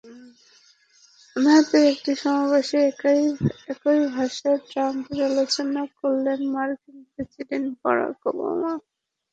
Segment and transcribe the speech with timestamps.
[1.35, 3.99] ওহাইওতে একটি সমাবেশে একই
[4.09, 8.73] ভাষায় ট্রাম্পের সমালোচনা করলেন মার্কিন প্রেসিডেন্ট বারাক ওবামা।